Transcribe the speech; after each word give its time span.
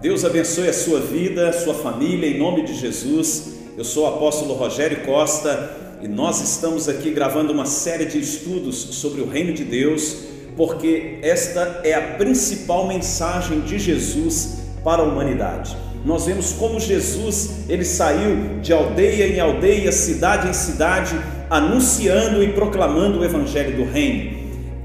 Deus 0.00 0.24
abençoe 0.24 0.68
a 0.68 0.72
sua 0.72 1.00
vida, 1.00 1.48
a 1.48 1.52
sua 1.52 1.74
família, 1.74 2.28
em 2.28 2.38
nome 2.38 2.62
de 2.62 2.72
Jesus. 2.72 3.54
Eu 3.76 3.82
sou 3.82 4.04
o 4.04 4.06
apóstolo 4.06 4.54
Rogério 4.54 5.04
Costa 5.04 5.72
e 6.00 6.06
nós 6.06 6.40
estamos 6.40 6.88
aqui 6.88 7.10
gravando 7.10 7.52
uma 7.52 7.66
série 7.66 8.04
de 8.04 8.16
estudos 8.20 8.76
sobre 8.76 9.20
o 9.20 9.28
reino 9.28 9.52
de 9.52 9.64
Deus, 9.64 10.18
porque 10.56 11.18
esta 11.20 11.80
é 11.82 11.94
a 11.94 12.14
principal 12.16 12.86
mensagem 12.86 13.62
de 13.62 13.76
Jesus 13.76 14.58
para 14.84 15.02
a 15.02 15.04
humanidade. 15.04 15.76
Nós 16.04 16.26
vemos 16.26 16.52
como 16.52 16.78
Jesus, 16.78 17.68
ele 17.68 17.84
saiu 17.84 18.60
de 18.62 18.72
aldeia 18.72 19.26
em 19.26 19.40
aldeia, 19.40 19.90
cidade 19.90 20.48
em 20.48 20.52
cidade, 20.52 21.18
anunciando 21.50 22.40
e 22.40 22.52
proclamando 22.52 23.18
o 23.18 23.24
evangelho 23.24 23.76
do 23.76 23.90
reino. 23.90 24.38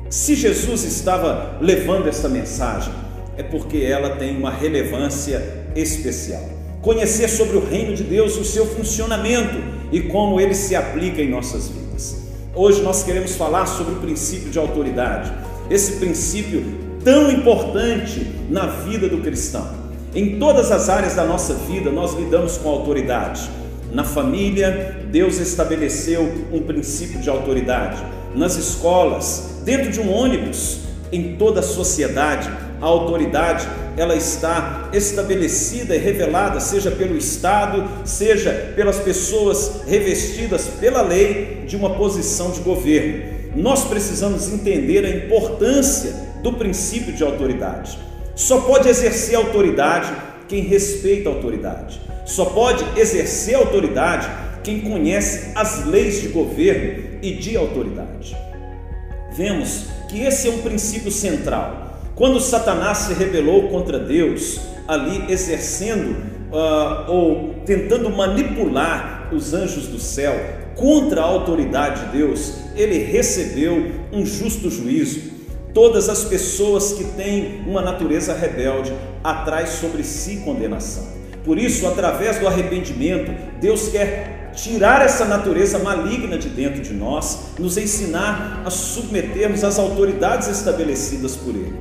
Se 0.10 0.34
Jesus 0.34 0.84
estava 0.84 1.60
levando 1.62 2.08
esta 2.08 2.28
mensagem, 2.28 3.03
é 3.38 3.44
porque 3.44 3.78
ela 3.78 4.12
tem 4.12 4.36
uma 4.38 4.52
relevância 4.52 5.66
especial. 5.76 6.44
Conhecer 6.82 7.30
sobre 7.30 7.58
o 7.58 7.66
reino 7.66 7.96
de 7.96 8.04
Deus, 8.04 8.38
o 8.38 8.44
seu 8.44 8.66
funcionamento 8.66 9.58
e 9.92 10.02
como 10.02 10.40
ele 10.40 10.54
se 10.54 10.76
aplica 10.76 11.22
em 11.22 11.30
nossas 11.30 11.70
vidas. 11.70 12.24
Hoje 12.54 12.82
nós 12.82 13.04
queremos 13.04 13.36
falar 13.36 13.66
sobre 13.66 13.94
o 13.94 14.00
princípio 14.00 14.50
de 14.50 14.60
autoridade, 14.60 15.32
esse 15.70 15.94
princípio 15.94 16.64
tão 17.04 17.32
importante 17.32 18.28
na 18.50 18.68
vida 18.68 19.10
do 19.10 19.20
cristão. 19.20 19.68
Em 20.14 20.38
todas 20.38 20.72
as 20.72 20.90
áreas 20.90 21.16
da 21.16 21.26
nossa 21.26 21.54
vida 21.54 21.90
nós 21.90 22.14
lidamos 22.14 22.58
com 22.58 22.70
autoridade. 22.70 23.50
Na 23.92 24.04
família, 24.04 25.06
Deus 25.10 25.40
estabeleceu 25.40 26.48
um 26.52 26.62
princípio 26.62 27.20
de 27.20 27.30
autoridade. 27.30 28.04
Nas 28.36 28.56
escolas, 28.56 29.62
dentro 29.64 29.92
de 29.92 30.00
um 30.00 30.12
ônibus, 30.12 30.80
em 31.12 31.36
toda 31.36 31.60
a 31.60 31.64
sociedade, 31.64 32.52
a 32.84 32.86
autoridade 32.86 33.66
ela 33.96 34.14
está 34.14 34.90
estabelecida 34.92 35.96
e 35.96 36.00
revelada, 36.00 36.60
seja 36.60 36.92
pelo 36.92 37.16
Estado, 37.16 37.88
seja 38.04 38.74
pelas 38.76 39.00
pessoas 39.00 39.84
revestidas 39.88 40.68
pela 40.82 41.02
lei 41.02 41.64
de 41.66 41.78
uma 41.78 41.92
posição 41.92 42.52
de 42.52 42.60
governo. 42.60 43.24
Nós 43.56 43.86
precisamos 43.86 44.52
entender 44.52 45.06
a 45.06 45.10
importância 45.10 46.12
do 46.44 46.52
princípio 46.54 47.14
de 47.14 47.24
autoridade. 47.24 47.98
Só 48.36 48.60
pode 48.60 48.90
exercer 48.90 49.36
autoridade 49.36 50.12
quem 50.50 50.64
respeita 50.64 51.30
a 51.30 51.32
autoridade. 51.32 52.02
Só 52.26 52.46
pode 52.46 52.84
exercer 53.00 53.56
autoridade 53.56 54.28
quem 54.62 54.82
conhece 54.82 55.54
as 55.56 55.86
leis 55.86 56.20
de 56.20 56.28
governo 56.28 57.20
e 57.22 57.34
de 57.36 57.56
autoridade. 57.56 58.36
Vemos 59.38 59.86
que 60.10 60.22
esse 60.22 60.50
é 60.50 60.52
um 60.52 60.58
princípio 60.58 61.12
central 61.12 61.93
quando 62.16 62.40
Satanás 62.40 63.00
se 63.00 63.14
rebelou 63.14 63.70
contra 63.70 63.98
Deus, 63.98 64.60
ali 64.88 65.32
exercendo 65.32 66.16
uh, 66.52 67.12
ou 67.12 67.56
tentando 67.66 68.10
manipular 68.10 69.30
os 69.34 69.54
anjos 69.54 69.88
do 69.88 70.00
céu 70.00 70.34
contra 70.76 71.22
a 71.22 71.26
autoridade 71.26 72.06
de 72.06 72.18
Deus, 72.18 72.54
ele 72.76 73.00
recebeu 73.00 73.92
um 74.12 74.26
justo 74.26 74.70
juízo. 74.70 75.34
Todas 75.74 76.08
as 76.08 76.24
pessoas 76.24 76.94
que 76.94 77.04
têm 77.04 77.64
uma 77.66 77.82
natureza 77.82 78.34
rebelde 78.34 78.94
atraem 79.24 79.66
sobre 79.66 80.04
si 80.04 80.38
condenação. 80.38 81.08
Por 81.44 81.58
isso, 81.58 81.88
através 81.88 82.38
do 82.40 82.48
arrependimento, 82.48 83.32
Deus 83.60 83.90
quer 83.90 84.52
tirar 84.56 85.02
essa 85.04 85.26
natureza 85.26 85.80
maligna 85.80 86.38
de 86.38 86.48
dentro 86.48 86.82
de 86.82 86.94
nós, 86.94 87.54
nos 87.58 87.76
ensinar 87.76 88.62
a 88.64 88.70
submetermos 88.70 89.64
às 89.64 89.80
autoridades 89.80 90.48
estabelecidas 90.48 91.36
por 91.36 91.56
Ele. 91.56 91.74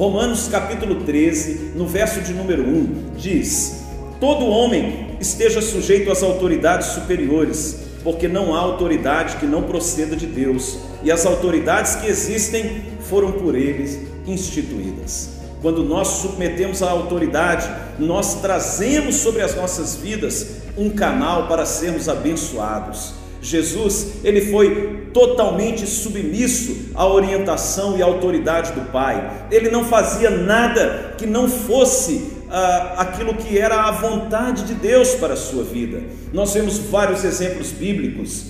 Romanos 0.00 0.48
capítulo 0.48 1.04
13, 1.04 1.72
no 1.74 1.86
verso 1.86 2.22
de 2.22 2.32
número 2.32 2.62
1, 2.62 3.16
diz: 3.18 3.82
Todo 4.18 4.46
homem 4.46 5.18
esteja 5.20 5.60
sujeito 5.60 6.10
às 6.10 6.22
autoridades 6.22 6.86
superiores, 6.94 7.76
porque 8.02 8.26
não 8.26 8.54
há 8.54 8.60
autoridade 8.60 9.36
que 9.36 9.44
não 9.44 9.64
proceda 9.64 10.16
de 10.16 10.24
Deus, 10.24 10.78
e 11.02 11.12
as 11.12 11.26
autoridades 11.26 11.96
que 11.96 12.06
existem 12.06 12.80
foram 13.10 13.32
por 13.32 13.54
eles 13.54 14.00
instituídas. 14.26 15.32
Quando 15.60 15.84
nós 15.84 16.08
submetemos 16.08 16.82
à 16.82 16.90
autoridade, 16.90 17.70
nós 17.98 18.40
trazemos 18.40 19.16
sobre 19.16 19.42
as 19.42 19.54
nossas 19.54 19.96
vidas 19.96 20.62
um 20.78 20.88
canal 20.88 21.46
para 21.46 21.66
sermos 21.66 22.08
abençoados. 22.08 23.19
Jesus, 23.42 24.16
ele 24.22 24.40
foi 24.50 25.08
totalmente 25.12 25.86
submisso 25.86 26.90
à 26.94 27.06
orientação 27.06 27.96
e 27.96 28.02
à 28.02 28.04
autoridade 28.04 28.72
do 28.72 28.92
Pai. 28.92 29.46
Ele 29.50 29.70
não 29.70 29.84
fazia 29.84 30.30
nada 30.30 31.14
que 31.16 31.26
não 31.26 31.48
fosse 31.48 32.30
ah, 32.50 32.96
aquilo 32.98 33.34
que 33.34 33.58
era 33.58 33.82
a 33.84 33.90
vontade 33.90 34.64
de 34.64 34.74
Deus 34.74 35.14
para 35.14 35.34
a 35.34 35.36
sua 35.36 35.64
vida. 35.64 36.02
Nós 36.32 36.52
vemos 36.52 36.78
vários 36.78 37.24
exemplos 37.24 37.70
bíblicos. 37.70 38.44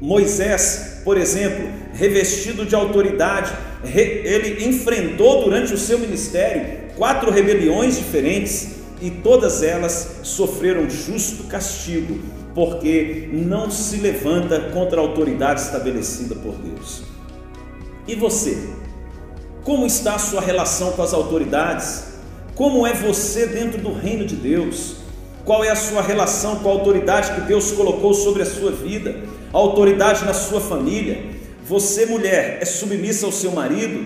Moisés, 0.00 1.02
por 1.04 1.18
exemplo, 1.18 1.68
revestido 1.92 2.64
de 2.64 2.74
autoridade, 2.74 3.52
ele 3.84 4.64
enfrentou 4.64 5.44
durante 5.44 5.74
o 5.74 5.78
seu 5.78 5.98
ministério 5.98 6.90
quatro 6.96 7.30
rebeliões 7.30 7.96
diferentes 7.96 8.76
e 9.02 9.10
todas 9.10 9.62
elas 9.62 10.20
sofreram 10.22 10.88
justo 10.88 11.44
castigo 11.44 12.18
porque 12.54 13.28
não 13.32 13.70
se 13.70 13.96
levanta 13.98 14.60
contra 14.72 15.00
a 15.00 15.04
autoridade 15.04 15.60
estabelecida 15.60 16.34
por 16.34 16.54
Deus. 16.54 17.02
E 18.06 18.14
você? 18.14 18.70
Como 19.62 19.86
está 19.86 20.14
a 20.14 20.18
sua 20.18 20.40
relação 20.40 20.92
com 20.92 21.02
as 21.02 21.12
autoridades? 21.12 22.04
Como 22.54 22.86
é 22.86 22.92
você 22.92 23.46
dentro 23.46 23.80
do 23.80 23.92
reino 23.92 24.26
de 24.26 24.34
Deus? 24.34 24.96
Qual 25.44 25.64
é 25.64 25.70
a 25.70 25.76
sua 25.76 26.02
relação 26.02 26.56
com 26.56 26.68
a 26.68 26.72
autoridade 26.72 27.32
que 27.32 27.40
Deus 27.42 27.72
colocou 27.72 28.12
sobre 28.12 28.42
a 28.42 28.46
sua 28.46 28.70
vida? 28.70 29.22
A 29.52 29.56
autoridade 29.56 30.24
na 30.24 30.34
sua 30.34 30.60
família? 30.60 31.24
Você, 31.64 32.06
mulher, 32.06 32.58
é 32.60 32.64
submissa 32.64 33.26
ao 33.26 33.32
seu 33.32 33.52
marido? 33.52 34.04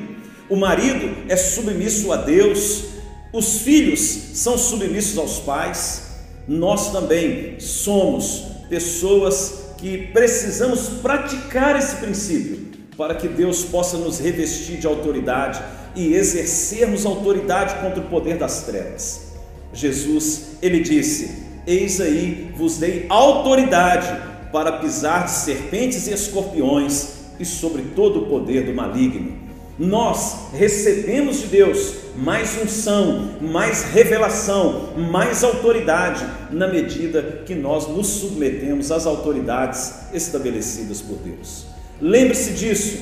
O 0.49 0.57
marido 0.57 1.17
é 1.29 1.37
submisso 1.37 2.13
a 2.13 2.17
Deus? 2.17 2.85
Os 3.33 3.59
filhos 3.63 4.01
são 4.35 4.57
submissos 4.59 5.19
aos 5.19 5.39
pais? 5.41 6.14
Nós 6.47 6.93
também 6.93 7.59
somos 7.59 8.45
pessoas 8.69 9.75
que 9.79 10.09
precisamos 10.13 10.89
praticar 11.03 11.79
esse 11.79 11.97
princípio 11.97 12.65
para 12.97 13.15
que 13.15 13.29
Deus 13.29 13.65
possa 13.65 13.97
nos 13.97 14.19
revestir 14.19 14.79
de 14.79 14.87
autoridade 14.87 15.63
e 15.97 16.15
exercermos 16.15 17.07
autoridade 17.07 17.75
contra 17.83 18.01
o 18.01 18.09
poder 18.09 18.37
das 18.37 18.63
trevas. 18.63 19.33
Jesus, 19.73 20.57
ele 20.63 20.81
disse: 20.81 21.43
Eis 21.67 22.01
aí 22.01 22.53
vos 22.57 22.79
dei 22.79 23.07
autoridade 23.09 24.09
para 24.53 24.73
pisar 24.73 25.25
de 25.25 25.33
serpentes 25.33 26.07
e 26.07 26.13
escorpiões 26.13 27.15
e 27.41 27.45
sobre 27.45 27.83
todo 27.97 28.21
o 28.21 28.27
poder 28.27 28.65
do 28.65 28.73
maligno 28.73 29.44
nós 29.79 30.53
recebemos 30.53 31.41
de 31.41 31.47
Deus 31.49 31.95
mais 32.17 32.57
unção, 32.63 33.39
mais 33.41 33.83
revelação, 33.83 34.95
mais 34.97 35.43
autoridade, 35.43 36.25
na 36.53 36.69
medida 36.69 37.43
que 37.45 37.55
nós 37.55 37.89
nos 37.89 38.07
submetemos 38.07 38.93
às 38.93 39.05
autoridades 39.05 40.13
estabelecidas 40.13 41.03
por 41.03 41.19
Deus. 41.19 41.67
Lembre-se 42.01 42.53
disso, 42.53 42.99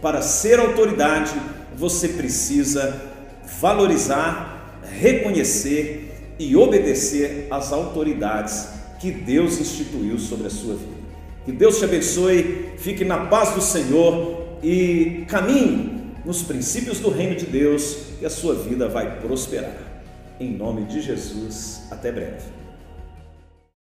para 0.00 0.22
ser 0.22 0.58
autoridade, 0.58 1.32
você 1.76 2.08
precisa 2.08 2.98
valorizar, 3.60 4.80
reconhecer 4.98 6.34
e 6.38 6.56
obedecer 6.56 7.46
às 7.50 7.72
autoridades 7.72 8.68
que 8.98 9.10
Deus 9.10 9.60
instituiu 9.60 10.18
sobre 10.18 10.46
a 10.46 10.50
sua 10.50 10.74
vida. 10.74 11.00
Que 11.44 11.52
Deus 11.52 11.78
te 11.78 11.84
abençoe, 11.84 12.70
fique 12.78 13.04
na 13.04 13.26
paz 13.26 13.54
do 13.54 13.60
Senhor 13.60 14.58
e 14.62 15.24
caminhe 15.28 15.99
nos 16.24 16.42
princípios 16.42 16.98
do 16.98 17.10
reino 17.10 17.36
de 17.36 17.46
Deus 17.46 17.96
e 18.20 18.26
a 18.26 18.30
sua 18.30 18.54
vida 18.54 18.88
vai 18.88 19.20
prosperar. 19.20 19.76
Em 20.38 20.52
nome 20.52 20.84
de 20.84 21.00
Jesus, 21.00 21.82
até 21.90 22.10
breve. 22.10 22.59